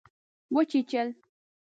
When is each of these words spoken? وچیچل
وچیچل 0.55 1.07